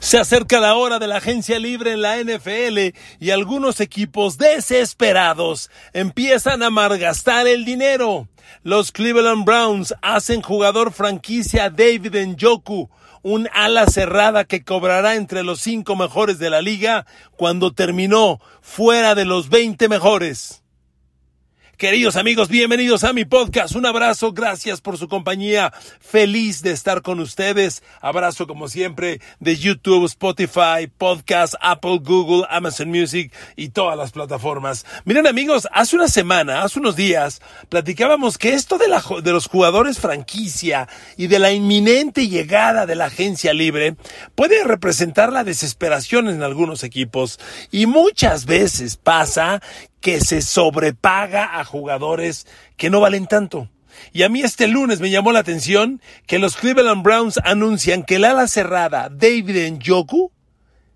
[0.00, 5.70] Se acerca la hora de la agencia libre en la NFL y algunos equipos desesperados
[5.92, 8.26] empiezan a malgastar el dinero.
[8.62, 12.88] Los Cleveland Browns hacen jugador franquicia David Njoku,
[13.22, 17.04] un ala cerrada que cobrará entre los cinco mejores de la liga
[17.36, 20.59] cuando terminó fuera de los 20 mejores.
[21.80, 23.74] Queridos amigos, bienvenidos a mi podcast.
[23.74, 25.72] Un abrazo, gracias por su compañía.
[25.98, 27.82] Feliz de estar con ustedes.
[28.02, 34.84] Abrazo como siempre de YouTube, Spotify, Podcast, Apple, Google, Amazon Music y todas las plataformas.
[35.06, 37.40] Miren amigos, hace una semana, hace unos días,
[37.70, 42.94] platicábamos que esto de, la, de los jugadores franquicia y de la inminente llegada de
[42.94, 43.96] la agencia libre
[44.34, 47.40] puede representar la desesperación en algunos equipos
[47.70, 49.62] y muchas veces pasa
[50.00, 52.46] que se sobrepaga a jugadores
[52.76, 53.68] que no valen tanto.
[54.12, 58.16] Y a mí este lunes me llamó la atención que los Cleveland Browns anuncian que
[58.16, 60.32] el ala cerrada David Njoku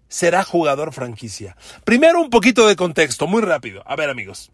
[0.09, 1.56] será jugador franquicia.
[1.84, 3.83] Primero un poquito de contexto, muy rápido.
[3.87, 4.51] A ver amigos.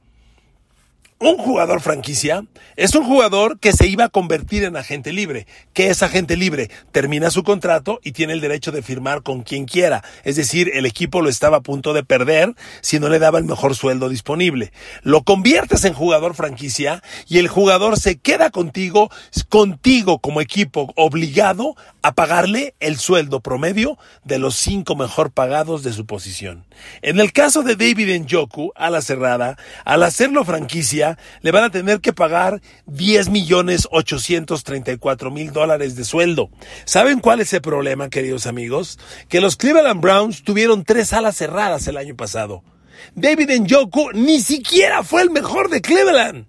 [1.22, 5.46] Un jugador franquicia es un jugador que se iba a convertir en agente libre.
[5.74, 6.70] ¿Qué es agente libre?
[6.92, 10.02] Termina su contrato y tiene el derecho de firmar con quien quiera.
[10.24, 13.44] Es decir, el equipo lo estaba a punto de perder si no le daba el
[13.44, 14.72] mejor sueldo disponible.
[15.02, 19.10] Lo conviertes en jugador franquicia y el jugador se queda contigo,
[19.50, 25.92] contigo como equipo obligado a pagarle el sueldo promedio de los cinco mejor pagados de
[25.92, 26.64] su posición.
[27.02, 31.09] En el caso de David Njoku, a la cerrada, al hacerlo franquicia,
[31.42, 36.50] le van a tener que pagar 10 millones 834 mil dólares de sueldo.
[36.84, 38.98] ¿Saben cuál es el problema, queridos amigos?
[39.28, 42.62] Que los Cleveland Browns tuvieron tres alas cerradas el año pasado.
[43.14, 46.46] David Njoku ni siquiera fue el mejor de Cleveland.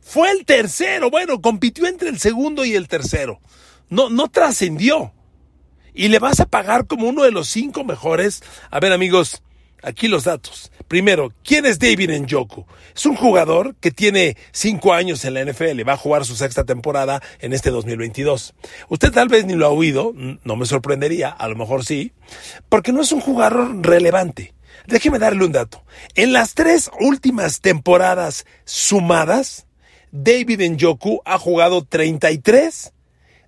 [0.00, 1.10] Fue el tercero.
[1.10, 3.40] Bueno, compitió entre el segundo y el tercero.
[3.88, 5.12] No, no trascendió.
[5.94, 8.42] Y le vas a pagar como uno de los cinco mejores.
[8.70, 9.42] A ver, amigos,
[9.82, 10.70] Aquí los datos.
[10.90, 12.66] Primero, ¿quién es David Njoku?
[12.96, 16.64] Es un jugador que tiene cinco años en la NFL, va a jugar su sexta
[16.64, 18.54] temporada en este 2022.
[18.88, 22.10] Usted tal vez ni lo ha oído, no me sorprendería, a lo mejor sí,
[22.68, 24.52] porque no es un jugador relevante.
[24.88, 25.84] Déjeme darle un dato.
[26.16, 29.68] En las tres últimas temporadas sumadas,
[30.10, 32.92] David Njoku ha jugado 33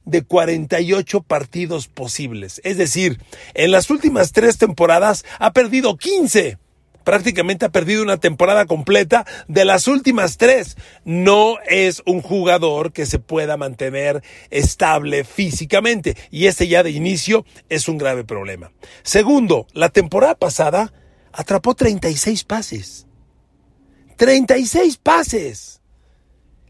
[0.05, 2.61] de 48 partidos posibles.
[2.62, 3.21] Es decir,
[3.55, 6.62] en las últimas tres temporadas ha perdido 15.
[7.05, 10.77] Prácticamente ha perdido una temporada completa de las últimas tres.
[11.05, 17.45] No es un jugador que se pueda mantener estable físicamente y ese ya de inicio
[17.69, 18.73] es un grave problema.
[19.03, 20.93] Segundo, la temporada pasada
[21.33, 23.07] atrapó 36 pases.
[24.17, 25.81] 36 pases.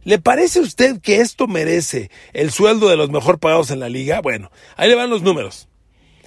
[0.05, 3.89] ¿Le parece a usted que esto merece el sueldo de los mejor pagados en la
[3.89, 4.21] liga?
[4.21, 5.69] Bueno, ahí le van los números.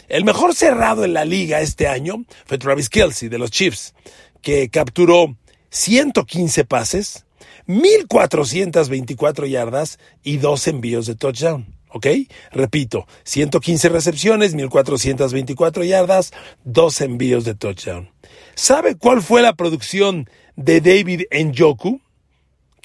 [0.08, 3.94] El mejor cerrado en la liga este año fue Travis Kelsey de los Chiefs,
[4.42, 5.36] que capturó
[5.70, 7.26] 115 pases,
[7.66, 11.74] 1424 yardas y dos envíos de touchdown.
[11.90, 12.08] ¿Ok?
[12.52, 16.34] Repito, 115 recepciones, 1424 yardas,
[16.66, 18.10] dos envíos de touchdown.
[18.54, 22.02] ¿Sabe cuál fue la producción de David Njoku?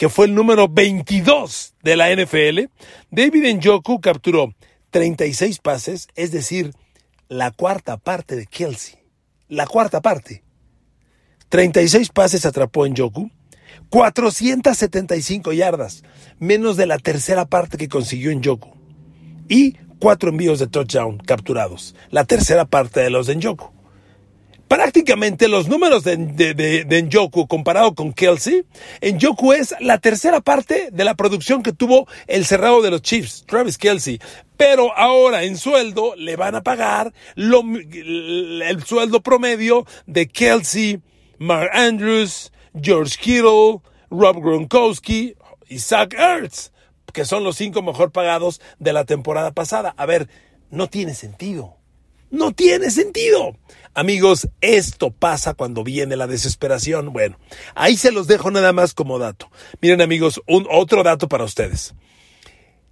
[0.01, 2.71] que fue el número 22 de la NFL,
[3.11, 4.55] David Njoku capturó
[4.93, 6.73] 36 pases, es decir,
[7.31, 8.97] la cuarta parte de Kelsey.
[9.49, 10.43] La cuarta parte.
[11.49, 13.31] 36 pases atrapó Njoku,
[13.89, 16.03] 475 yardas,
[16.39, 18.77] menos de la tercera parte que consiguió Njoku.
[19.49, 23.80] Y cuatro envíos de touchdown capturados, la tercera parte de los de Njoku
[24.71, 28.65] prácticamente los números de, de, Njoku comparado con Kelsey,
[29.03, 33.45] Njoku es la tercera parte de la producción que tuvo el cerrado de los Chiefs,
[33.49, 34.21] Travis Kelsey.
[34.57, 41.01] Pero ahora en sueldo le van a pagar el sueldo promedio de Kelsey,
[41.39, 45.35] Mark Andrews, George Kittle, Rob Gronkowski
[45.69, 46.71] y Zach Ertz,
[47.13, 49.97] que son los cinco mejor pagados de la temporada pasada.
[49.97, 50.29] A ver,
[50.71, 51.80] no tiene sentido.
[52.31, 53.57] No tiene sentido.
[53.93, 57.13] Amigos, esto pasa cuando viene la desesperación.
[57.13, 57.39] Bueno,
[57.75, 59.51] ahí se los dejo nada más como dato.
[59.81, 61.95] Miren amigos, un otro dato para ustedes.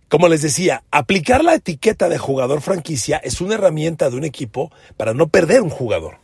[0.08, 4.72] Como les decía, aplicar la etiqueta de jugador franquicia es una herramienta de un equipo
[4.96, 6.16] para no perder un jugador.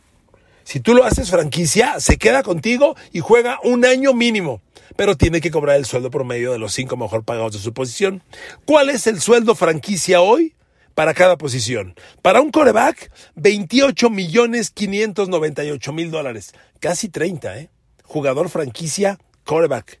[0.63, 4.61] Si tú lo haces franquicia, se queda contigo y juega un año mínimo,
[4.95, 8.23] pero tiene que cobrar el sueldo promedio de los cinco mejor pagados de su posición.
[8.65, 10.55] ¿Cuál es el sueldo franquicia hoy?
[10.95, 11.93] Para cada posición.
[12.21, 16.53] Para un coreback, 28 millones 598 mil dólares.
[16.79, 17.69] Casi 30, ¿eh?
[18.03, 19.99] Jugador franquicia, coreback.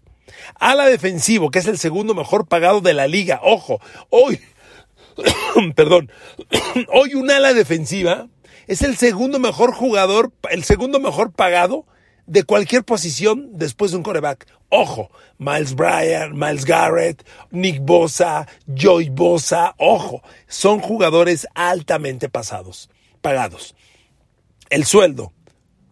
[0.59, 3.41] Ala defensivo, que es el segundo mejor pagado de la liga.
[3.43, 4.39] Ojo, hoy,
[5.75, 6.11] perdón,
[6.93, 8.27] hoy un ala defensiva
[8.67, 11.85] Es el segundo mejor jugador, el segundo mejor pagado
[12.25, 14.47] de cualquier posición después de un coreback.
[14.77, 22.89] Ojo, Miles Bryant, Miles Garrett, Nick Bosa, Joy Bosa, ojo, son jugadores altamente pasados,
[23.21, 23.73] pagados.
[24.69, 25.31] El sueldo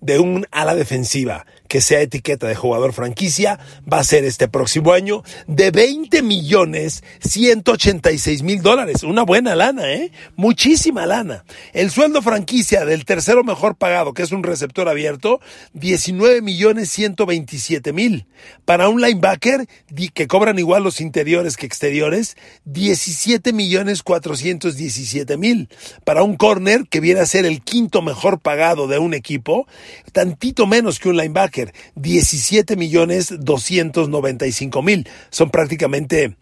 [0.01, 3.59] de un ala defensiva que sea etiqueta de jugador franquicia
[3.91, 9.01] va a ser este próximo año de 20 millones 186 mil dólares.
[9.01, 10.11] Una buena lana, ¿eh?
[10.35, 11.45] Muchísima lana.
[11.73, 15.41] El sueldo franquicia del tercero mejor pagado, que es un receptor abierto,
[15.73, 18.27] 19 millones 127 mil.
[18.65, 19.67] Para un linebacker,
[20.13, 25.69] que cobran igual los interiores que exteriores, 17 millones 417 mil.
[26.03, 29.65] Para un corner, que viene a ser el quinto mejor pagado de un equipo,
[30.11, 31.62] tantito menos que un linebacker
[31.95, 35.07] 17 millones 295 mil.
[35.30, 36.36] Son prácticamente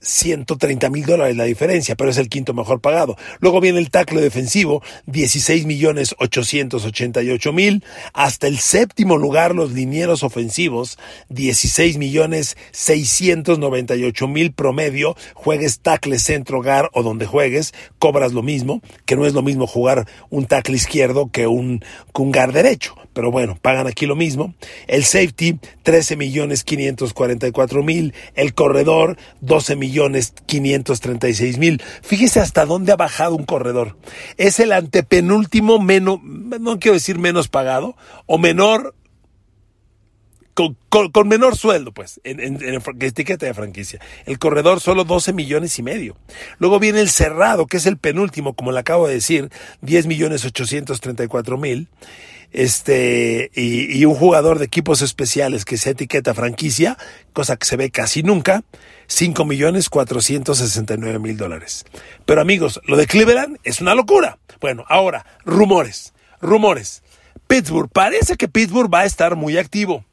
[0.00, 3.16] 130 mil dólares la diferencia, pero es el quinto mejor pagado.
[3.40, 7.84] Luego viene el tackle defensivo, 16 millones 888 mil.
[8.12, 10.98] Hasta el séptimo lugar los linieros ofensivos,
[11.30, 15.16] 16 millones 698 mil promedio.
[15.34, 19.66] Juegues tackle centro, hogar o donde juegues, cobras lo mismo, que no es lo mismo
[19.66, 21.80] jugar un tackle izquierdo que un,
[22.14, 22.94] que guard derecho.
[23.12, 24.54] Pero bueno, pagan aquí lo mismo.
[24.86, 28.14] El safety, 13 millones 544 mil.
[28.34, 31.82] El corredor, 12 millones millones 536 mil.
[32.02, 33.96] Fíjese hasta dónde ha bajado un corredor.
[34.36, 37.96] Es el antepenúltimo menos, no quiero decir menos pagado,
[38.26, 38.94] o menor
[40.88, 44.00] con, menor sueldo, pues, en, en, etiqueta de franquicia.
[44.26, 46.16] El corredor solo 12 millones y medio.
[46.58, 49.50] Luego viene el cerrado, que es el penúltimo, como le acabo de decir,
[49.82, 51.88] 10 millones 834 mil
[52.52, 56.96] este, y, un jugador de equipos especiales que se etiqueta franquicia,
[57.32, 58.64] cosa que se ve casi nunca,
[59.08, 61.84] 5 millones 469 mil dólares.
[62.24, 64.38] Pero amigos, lo de Cleveland es una locura.
[64.60, 67.02] Bueno, ahora, rumores, rumores.
[67.46, 70.04] Pittsburgh, parece que Pittsburgh va a estar muy activo.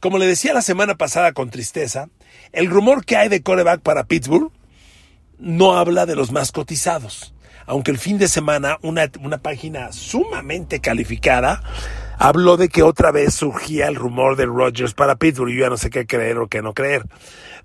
[0.00, 2.08] Como le decía la semana pasada con tristeza,
[2.52, 4.50] el rumor que hay de coreback para Pittsburgh
[5.38, 7.32] no habla de los más cotizados
[7.70, 9.08] aunque el fin de semana una,
[9.38, 11.62] página sumamente calificada
[12.18, 15.52] habló de que otra vez surgía el rumor de Rodgers para Pittsburgh.
[15.52, 17.04] Yo ya no sé qué creer o qué no creer.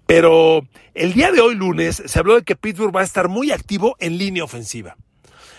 [0.05, 3.51] Pero el día de hoy, lunes, se habló de que Pittsburgh va a estar muy
[3.51, 4.97] activo en línea ofensiva.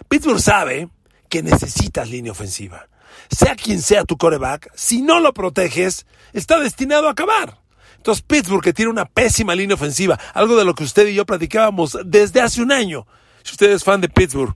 [0.08, 0.88] Pittsburgh sabe
[1.28, 2.88] que necesitas línea ofensiva.
[3.30, 7.58] Sea quien sea tu coreback, si no lo proteges, está destinado a acabar.
[7.96, 11.26] Entonces Pittsburgh, que tiene una pésima línea ofensiva, algo de lo que usted y yo
[11.26, 13.06] platicábamos desde hace un año,
[13.42, 14.54] si usted es fan de Pittsburgh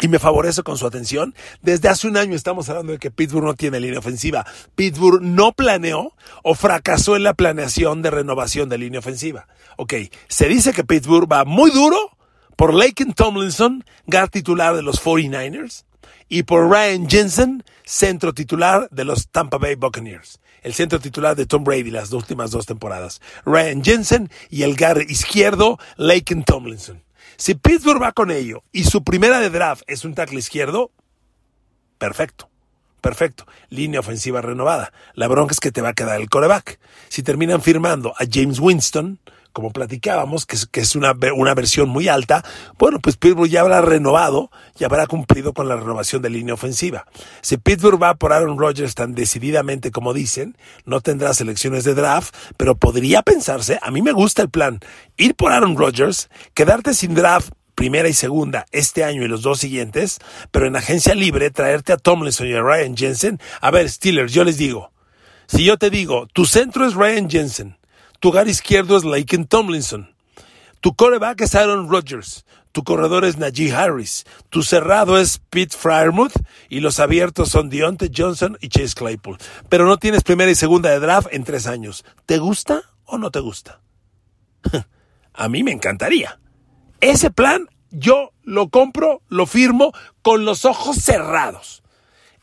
[0.00, 3.44] y me favorece con su atención, desde hace un año estamos hablando de que Pittsburgh
[3.44, 4.46] no tiene línea ofensiva.
[4.74, 9.46] Pittsburgh no planeó o fracasó en la planeación de renovación de línea ofensiva.
[9.76, 9.94] Ok,
[10.28, 12.16] se dice que Pittsburgh va muy duro
[12.56, 15.84] por Laken Tomlinson, guard titular de los 49ers,
[16.28, 20.40] y por Ryan Jensen, centro titular de los Tampa Bay Buccaneers.
[20.62, 23.20] El centro titular de Tom Brady las últimas dos temporadas.
[23.46, 27.02] Ryan Jensen y el guard izquierdo, Laken Tomlinson.
[27.40, 30.90] Si Pittsburgh va con ello y su primera de draft es un tackle izquierdo,
[31.96, 32.50] perfecto.
[33.00, 33.46] Perfecto.
[33.70, 34.92] Línea ofensiva renovada.
[35.14, 36.78] La bronca es que te va a quedar el coreback.
[37.08, 39.20] Si terminan firmando a James Winston,
[39.52, 42.44] como platicábamos, que es, que es una, una, versión muy alta,
[42.78, 47.06] bueno, pues Pittsburgh ya habrá renovado, ya habrá cumplido con la renovación de línea ofensiva.
[47.42, 52.34] Si Pittsburgh va por Aaron Rodgers tan decididamente como dicen, no tendrá selecciones de draft,
[52.56, 54.80] pero podría pensarse, a mí me gusta el plan,
[55.16, 59.58] ir por Aaron Rodgers, quedarte sin draft primera y segunda este año y los dos
[59.58, 60.18] siguientes,
[60.50, 63.40] pero en agencia libre traerte a Tomlinson y a Ryan Jensen.
[63.62, 64.92] A ver, Steelers, yo les digo,
[65.46, 67.78] si yo te digo, tu centro es Ryan Jensen,
[68.20, 70.14] tu hogar izquierdo es Laken Tomlinson.
[70.80, 72.44] Tu coreback es Aaron Rodgers.
[72.72, 74.24] Tu corredor es Najee Harris.
[74.50, 76.34] Tu cerrado es Pete Fryermuth.
[76.68, 79.38] Y los abiertos son Deontay Johnson y Chase Claypool.
[79.68, 82.04] Pero no tienes primera y segunda de draft en tres años.
[82.26, 83.80] ¿Te gusta o no te gusta?
[85.34, 86.38] A mí me encantaría.
[87.00, 91.82] Ese plan yo lo compro, lo firmo con los ojos cerrados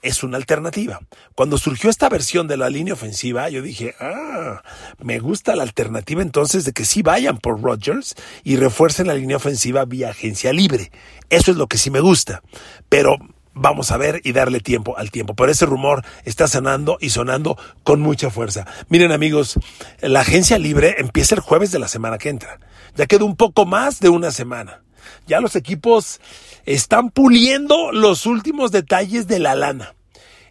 [0.02, 1.00] es una alternativa.
[1.36, 4.62] Cuando surgió esta versión de la línea ofensiva, yo dije, ah,
[5.00, 9.38] me gusta la alternativa entonces de que sí vayan por Rodgers y refuercen la línea
[9.38, 10.92] ofensiva vía agencia libre.
[11.30, 12.42] Eso es lo que sí me gusta.
[12.90, 13.18] Pero
[13.54, 15.34] vamos a ver y darle tiempo al tiempo.
[15.34, 18.66] Pero ese rumor está sonando y sonando con mucha fuerza.
[18.90, 19.60] Miren amigos,
[20.02, 22.60] la agencia libre empieza el jueves de la semana que entra.
[22.96, 24.82] Ya queda un poco más de una semana.
[25.28, 26.20] Ya los equipos
[26.66, 29.96] están puliendo los últimos detalles de la lana.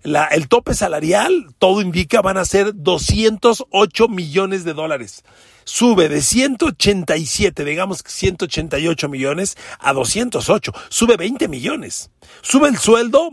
[0.03, 5.25] La, el tope salarial, todo indica, van a ser 208 millones de dólares.
[5.65, 10.73] Sube de 187, digamos 188 millones, a 208.
[10.89, 12.11] Sube 20 millones.
[12.41, 13.31] Sube el sueldo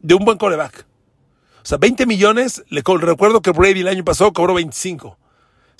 [0.00, 0.86] de un buen coreback.
[1.62, 5.19] O sea, 20 millones, le recuerdo que Brady el año pasado cobró 25.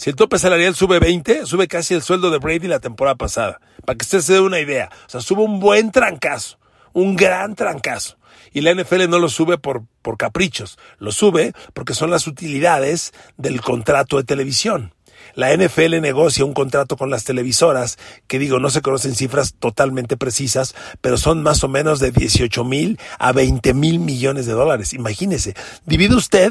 [0.01, 3.61] Si el tope salarial sube 20, sube casi el sueldo de Brady la temporada pasada.
[3.85, 4.89] Para que usted se dé una idea.
[5.07, 6.59] O sea, sube un buen trancazo.
[6.95, 8.17] Un gran trancazo.
[8.51, 10.79] Y la NFL no lo sube por, por caprichos.
[10.99, 14.95] Lo sube porque son las utilidades del contrato de televisión.
[15.35, 20.17] La NFL negocia un contrato con las televisoras, que digo, no se conocen cifras totalmente
[20.17, 24.95] precisas, pero son más o menos de 18 mil a 20 mil millones de dólares.
[24.95, 25.55] Imagínese,
[25.85, 26.51] divide usted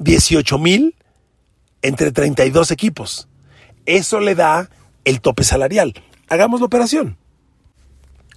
[0.00, 0.94] 18 mil
[1.84, 3.28] entre 32 equipos.
[3.86, 4.68] Eso le da
[5.04, 5.94] el tope salarial.
[6.28, 7.18] Hagamos la operación.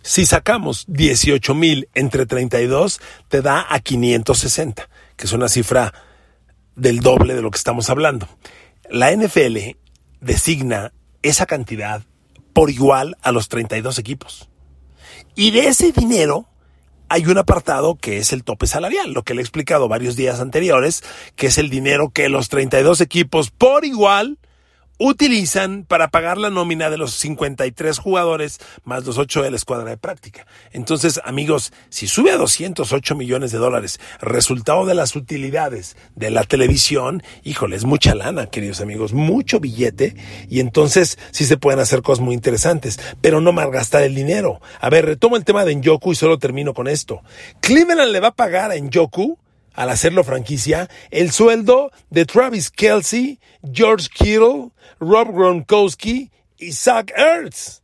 [0.04, 5.94] Si sacamos 18 mil entre 32, te da a 560, que es una cifra
[6.76, 8.28] del doble de lo que estamos hablando
[8.90, 9.76] la NFL
[10.22, 12.04] designa esa cantidad
[12.54, 14.50] por igual a los 32 equipos.
[15.36, 16.48] Y de ese dinero
[17.10, 20.40] hay un apartado que es el tope salarial, lo que le he explicado varios días
[20.40, 21.04] anteriores,
[21.36, 24.38] que es el dinero que los 32 equipos por igual
[24.98, 29.90] utilizan para pagar la nómina de los 53 jugadores más los 8 de la escuadra
[29.90, 30.48] de práctica.
[30.72, 36.44] Entonces, amigos, si sube a 208 millones de dólares, resultado de las utilidades de la
[36.44, 40.16] televisión, híjole, es mucha lana, queridos amigos, mucho billete,
[40.50, 44.62] y entonces sí se pueden hacer cosas muy interesantes, pero no malgastar el dinero.
[44.80, 47.22] A ver, retomo el tema de Njoku y solo termino con esto.
[47.62, 49.38] Cleveland le va a pagar a Njoku
[49.78, 53.40] al hacerlo franquicia, el sueldo de Travis Kelsey,
[53.72, 57.82] George Kittle, Rob Gronkowski y Zach Ertz.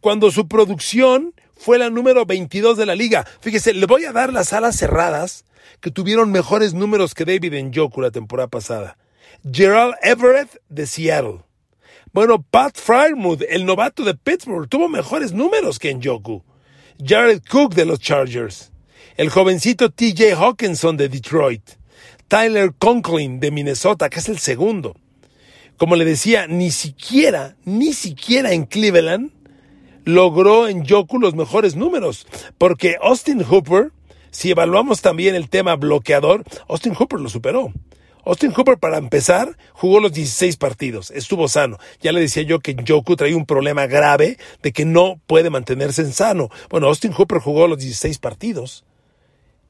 [0.00, 3.26] Cuando su producción fue la número 22 de la liga.
[3.40, 5.44] Fíjese, le voy a dar las alas cerradas
[5.80, 8.96] que tuvieron mejores números que David Njoku la temporada pasada.
[9.50, 11.40] Gerald Everett de Seattle.
[12.12, 16.42] Bueno, Pat Fryermuth, el novato de Pittsburgh, tuvo mejores números que Njoku.
[17.04, 18.72] Jared Cook de los Chargers
[19.18, 21.70] el jovencito TJ Hawkinson de Detroit,
[22.28, 24.94] Tyler Conklin de Minnesota, que es el segundo.
[25.78, 29.30] Como le decía, ni siquiera, ni siquiera en Cleveland
[30.04, 32.26] logró en Yoku los mejores números,
[32.58, 33.92] porque Austin Hooper,
[34.32, 37.72] si evaluamos también el tema bloqueador, Austin Hooper lo superó.
[38.24, 41.78] Austin Hooper, para empezar, jugó los 16 partidos, estuvo sano.
[42.00, 46.02] Ya le decía yo que Joku traía un problema grave de que no puede mantenerse
[46.02, 46.50] en sano.
[46.70, 48.84] Bueno, Austin Hooper jugó los 16 partidos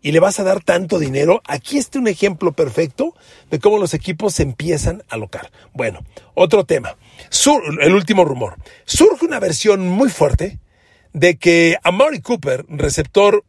[0.01, 3.15] y le vas a dar tanto dinero, aquí está un ejemplo perfecto
[3.51, 5.51] de cómo los equipos se empiezan a locar.
[5.73, 6.01] Bueno,
[6.35, 6.97] otro tema.
[7.81, 8.57] el último rumor.
[8.85, 10.59] Surge una versión muy fuerte
[11.13, 13.45] de que Amari Cooper, receptor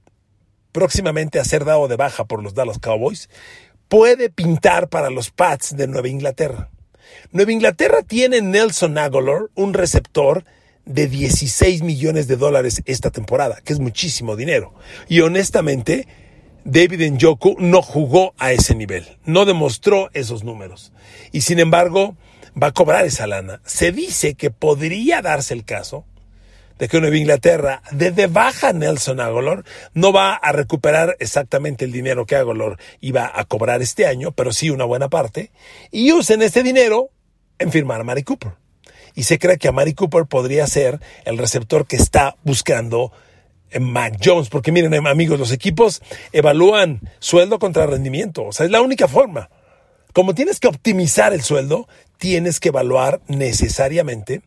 [0.71, 3.29] próximamente a ser dado de baja por los Dallas Cowboys,
[3.87, 6.69] puede pintar para los Pats de Nueva Inglaterra.
[7.31, 10.45] Nueva Inglaterra tiene Nelson Aguilar, un receptor
[10.85, 14.73] de 16 millones de dólares esta temporada, que es muchísimo dinero.
[15.07, 16.07] Y honestamente,
[16.65, 20.91] David Njoku no jugó a ese nivel, no demostró esos números.
[21.31, 22.15] Y sin embargo,
[22.61, 23.61] va a cobrar esa lana.
[23.65, 26.05] Se dice que podría darse el caso
[26.77, 32.25] de que Nueva Inglaterra, desde baja Nelson Agolor, no va a recuperar exactamente el dinero
[32.25, 35.51] que Agolor iba a cobrar este año, pero sí una buena parte,
[35.91, 37.09] y usen ese dinero
[37.59, 38.53] en firmar a Mari Cooper.
[39.13, 43.11] Y se cree que a Mari Cooper podría ser el receptor que está buscando
[43.79, 48.81] Mac Jones, porque miren amigos, los equipos evalúan sueldo contra rendimiento, o sea, es la
[48.81, 49.49] única forma.
[50.13, 54.41] Como tienes que optimizar el sueldo, tienes que evaluar necesariamente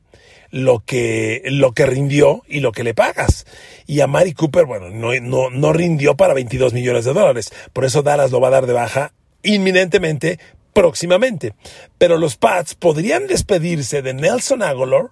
[0.51, 3.47] lo que, lo que rindió y lo que le pagas.
[3.87, 7.53] Y a Mari Cooper, bueno, no, no, no rindió para 22 millones de dólares.
[7.73, 9.13] Por eso Dallas lo va a dar de baja
[9.43, 10.39] inminentemente,
[10.73, 11.55] próximamente.
[11.99, 15.11] Pero los Pats podrían despedirse de Nelson Aguilar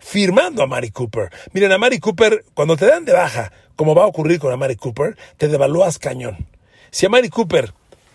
[0.00, 1.30] firmando a Mari Cooper.
[1.52, 4.56] Miren, a Mari Cooper, cuando te dan de baja, como va a ocurrir con a
[4.56, 6.48] Mari Cooper, te devalúas cañón.
[6.90, 7.72] Si a Mari Cooper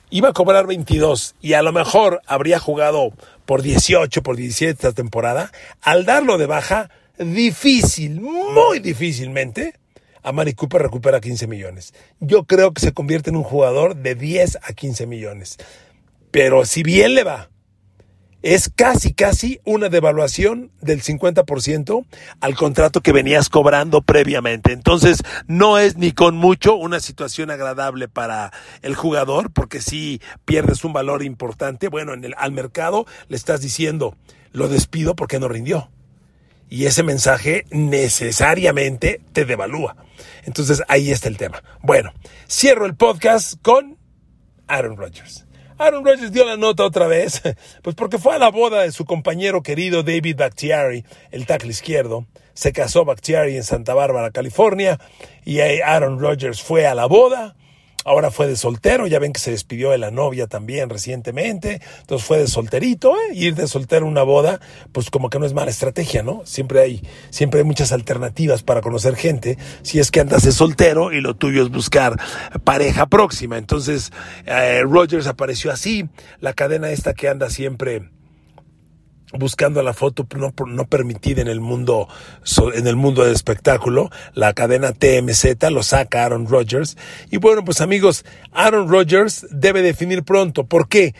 [0.09, 3.13] iba a cobrar 22 y a lo mejor habría jugado
[3.45, 5.51] por 18, por 17 esta temporada,
[5.81, 9.75] al darlo de baja, difícil, muy difícilmente,
[10.23, 11.93] a Mari Cooper recupera 15 millones.
[12.19, 15.57] Yo creo que se convierte en un jugador de 10 a 15 millones.
[16.31, 17.49] Pero si bien le va,
[18.45, 22.05] es casi, casi una devaluación del 50%
[22.39, 24.71] al contrato que venías cobrando previamente.
[24.71, 30.83] Entonces, no es ni con mucho una situación agradable para el jugador, porque si pierdes
[30.83, 34.15] un valor importante, bueno, en el, al mercado le estás diciendo,
[34.51, 35.89] lo despido porque no rindió.
[36.69, 39.95] Y ese mensaje necesariamente te devalúa.
[40.43, 41.63] Entonces, ahí está el tema.
[41.81, 42.13] Bueno,
[42.47, 43.97] cierro el podcast con
[44.67, 45.44] Aaron Rodgers.
[45.77, 47.41] Aaron Rodgers dio la nota otra vez,
[47.82, 52.25] pues porque fue a la boda de su compañero querido David Bakhtiari, el tackle izquierdo.
[52.53, 55.00] Se casó Bakhtiari en Santa Bárbara, California,
[55.44, 57.55] y Aaron Rodgers fue a la boda
[58.07, 62.27] Ahora fue de soltero, ya ven que se despidió de la novia también recientemente, entonces
[62.27, 63.33] fue de solterito, ¿eh?
[63.33, 64.59] ir de soltero a una boda,
[64.91, 66.43] pues como que no es mala estrategia, ¿no?
[66.45, 71.13] Siempre hay, siempre hay muchas alternativas para conocer gente, si es que andas de soltero
[71.13, 72.19] y lo tuyo es buscar
[72.63, 73.57] pareja próxima.
[73.57, 74.12] Entonces,
[74.45, 76.07] eh, Rogers apareció así,
[76.39, 78.12] la cadena esta que anda siempre
[79.37, 82.07] buscando la foto no, permitida en el mundo
[82.73, 86.97] en el mundo del espectáculo la cadena TMZ lo saca Aaron Rodgers
[87.31, 91.13] y bueno pues amigos Aaron Rodgers debe definir pronto ¿por qué?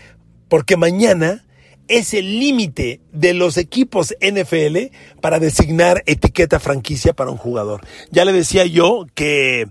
[0.50, 1.45] porque mañana
[1.88, 7.81] es el límite de los equipos NFL para designar etiqueta franquicia para un jugador.
[8.12, 9.67] Ya le decía yo que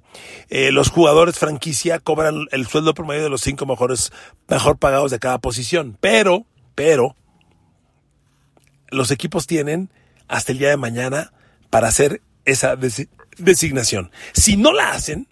[0.48, 4.12] eh, los jugadores franquicia cobran el sueldo promedio de los cinco mejores,
[4.48, 5.96] mejor pagados de cada posición.
[6.00, 7.16] Pero, pero,
[8.94, 9.90] los equipos tienen
[10.28, 11.32] hasta el día de mañana
[11.70, 12.76] para hacer esa
[13.36, 14.10] designación.
[14.32, 15.28] Si no la hacen,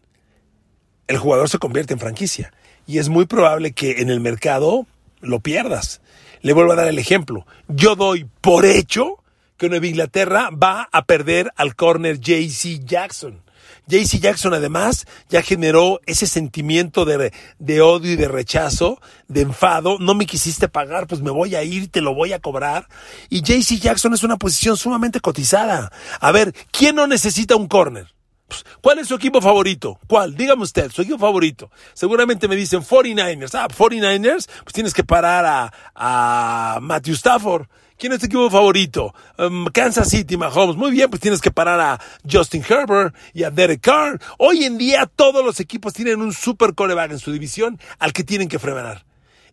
[1.06, 2.52] el jugador se convierte en franquicia
[2.86, 4.86] y es muy probable que en el mercado
[5.20, 6.00] lo pierdas.
[6.40, 7.46] Le vuelvo a dar el ejemplo.
[7.68, 9.22] Yo doy por hecho
[9.56, 13.42] que Nueva Inglaterra va a perder al corner JC Jackson.
[13.86, 19.98] JC Jackson además ya generó ese sentimiento de, de, odio y de rechazo, de enfado.
[19.98, 22.88] No me quisiste pagar, pues me voy a ir, te lo voy a cobrar.
[23.28, 25.92] Y JC Jackson es una posición sumamente cotizada.
[26.20, 28.12] A ver, ¿quién no necesita un corner?
[28.52, 29.98] Pues, ¿Cuál es su equipo favorito?
[30.06, 30.36] ¿Cuál?
[30.36, 31.70] Dígame usted, su equipo favorito.
[31.94, 33.54] Seguramente me dicen 49ers.
[33.54, 37.66] Ah, 49ers, pues tienes que parar a, a Matthew Stafford.
[37.98, 39.14] ¿Quién es tu equipo favorito?
[39.38, 40.76] Um, Kansas City, Mahomes.
[40.76, 44.20] Muy bien, pues tienes que parar a Justin Herbert y a Derek Carr.
[44.38, 48.24] Hoy en día todos los equipos tienen un super coreback en su división al que
[48.24, 49.04] tienen que frenar.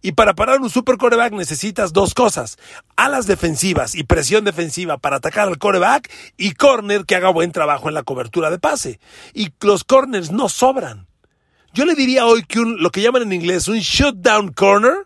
[0.01, 2.57] Y para parar un super coreback necesitas dos cosas.
[2.95, 7.89] Alas defensivas y presión defensiva para atacar al coreback y corner que haga buen trabajo
[7.89, 8.99] en la cobertura de pase.
[9.33, 11.07] Y los corners no sobran.
[11.73, 15.05] Yo le diría hoy que un, lo que llaman en inglés un shutdown corner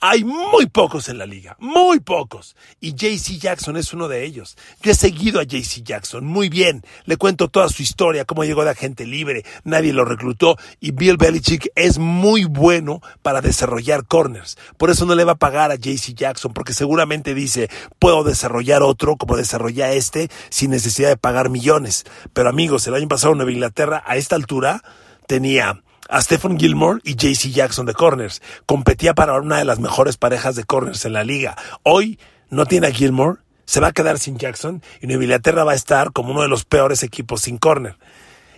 [0.00, 2.56] hay muy pocos en la liga, muy pocos.
[2.80, 4.56] Y JC Jackson es uno de ellos.
[4.82, 6.84] Yo he seguido a JC Jackson muy bien.
[7.04, 10.56] Le cuento toda su historia, cómo llegó de agente libre, nadie lo reclutó.
[10.80, 14.56] Y Bill Belichick es muy bueno para desarrollar corners.
[14.76, 18.82] Por eso no le va a pagar a JC Jackson, porque seguramente dice, puedo desarrollar
[18.82, 22.04] otro como desarrolla este sin necesidad de pagar millones.
[22.32, 24.82] Pero amigos, el año pasado en Nueva Inglaterra, a esta altura,
[25.26, 28.42] tenía a Stephen Gilmore y JC Jackson de corners.
[28.66, 31.56] Competía para una de las mejores parejas de corners en la liga.
[31.82, 32.18] Hoy
[32.50, 35.76] no tiene a Gilmore, se va a quedar sin Jackson y Nueva Inglaterra va a
[35.76, 37.96] estar como uno de los peores equipos sin corner.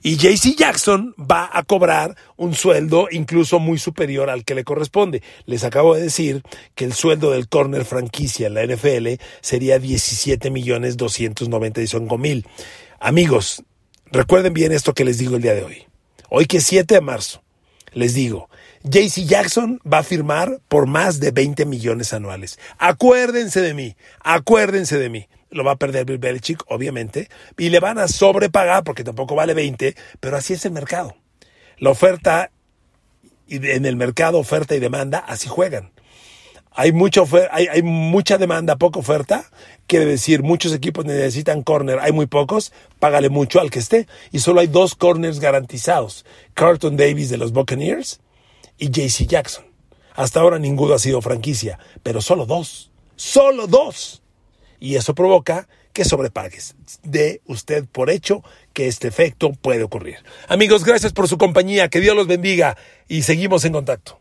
[0.03, 5.23] Y JC Jackson va a cobrar un sueldo incluso muy superior al que le corresponde.
[5.45, 6.43] Les acabo de decir
[6.75, 12.47] que el sueldo del corner franquicia en la NFL sería 17 millones 295 mil.
[12.99, 13.63] Amigos,
[14.07, 15.90] recuerden bien esto que les digo el día de hoy.
[16.33, 17.43] Hoy que es 7 de marzo,
[17.93, 18.49] les digo,
[18.85, 22.61] JC Jackson va a firmar por más de 20 millones anuales.
[22.79, 25.29] Acuérdense de mí, acuérdense de mí.
[25.51, 29.55] Lo va a perder Bill Belichick, obviamente, y le van a sobrepagar porque tampoco vale
[29.55, 31.17] 20, pero así es el mercado.
[31.79, 32.53] La oferta,
[33.49, 35.91] en el mercado oferta y demanda, así juegan
[36.73, 39.51] hay, mucha hay, hay, mucha demanda, poca oferta.
[39.87, 44.07] Quiere decir, muchos equipos necesitan corner, hay muy pocos, págale mucho al que esté.
[44.31, 46.25] Y solo hay dos corners garantizados.
[46.55, 48.21] Carlton Davis de los Buccaneers
[48.79, 49.65] y JC Jackson.
[50.15, 52.91] Hasta ahora ninguno ha sido franquicia, pero solo dos.
[53.17, 54.23] Solo dos.
[54.79, 56.77] Y eso provoca que sobrepagues.
[57.03, 60.19] De usted por hecho que este efecto puede ocurrir.
[60.49, 61.89] Amigos, gracias por su compañía.
[61.89, 62.77] Que Dios los bendiga
[63.09, 64.20] y seguimos en contacto.